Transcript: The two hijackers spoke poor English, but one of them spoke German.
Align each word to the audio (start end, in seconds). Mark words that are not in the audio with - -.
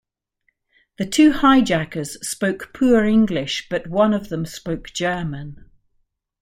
The 0.97 1.05
two 1.05 1.31
hijackers 1.31 2.13
spoke 2.27 2.71
poor 2.73 3.05
English, 3.05 3.69
but 3.69 3.85
one 3.85 4.15
of 4.15 4.29
them 4.29 4.47
spoke 4.47 4.91
German. 4.93 5.69